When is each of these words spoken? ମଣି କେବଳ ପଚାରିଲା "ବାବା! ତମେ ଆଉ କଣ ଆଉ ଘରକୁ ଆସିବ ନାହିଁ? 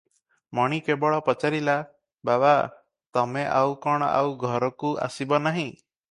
ମଣି 0.59 0.77
କେବଳ 0.85 1.17
ପଚାରିଲା 1.25 1.75
"ବାବା! 2.29 2.53
ତମେ 3.17 3.43
ଆଉ 3.61 3.75
କଣ 3.83 4.09
ଆଉ 4.23 4.33
ଘରକୁ 4.45 4.95
ଆସିବ 5.09 5.41
ନାହିଁ? 5.49 5.67